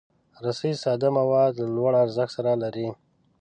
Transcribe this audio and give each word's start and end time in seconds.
رسۍ 0.43 0.71
ساده 0.83 1.07
مواد 1.17 1.51
له 1.61 1.67
لوړ 1.75 1.91
ارزښت 2.03 2.31
سره 2.37 2.51
لري. 2.63 2.87